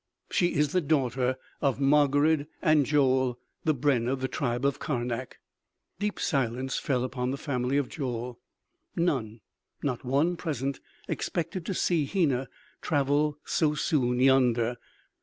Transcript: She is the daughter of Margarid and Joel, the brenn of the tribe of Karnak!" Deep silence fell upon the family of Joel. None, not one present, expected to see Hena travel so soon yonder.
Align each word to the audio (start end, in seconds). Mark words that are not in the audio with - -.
She 0.31 0.55
is 0.55 0.71
the 0.71 0.81
daughter 0.81 1.37
of 1.61 1.77
Margarid 1.79 2.47
and 2.59 2.87
Joel, 2.87 3.37
the 3.65 3.75
brenn 3.75 4.07
of 4.07 4.19
the 4.19 4.27
tribe 4.27 4.65
of 4.65 4.79
Karnak!" 4.79 5.37
Deep 5.99 6.19
silence 6.19 6.79
fell 6.79 7.03
upon 7.03 7.29
the 7.29 7.37
family 7.37 7.77
of 7.77 7.87
Joel. 7.87 8.39
None, 8.95 9.41
not 9.83 10.03
one 10.03 10.37
present, 10.37 10.79
expected 11.07 11.67
to 11.67 11.75
see 11.75 12.05
Hena 12.07 12.47
travel 12.81 13.37
so 13.45 13.75
soon 13.75 14.19
yonder. 14.19 14.77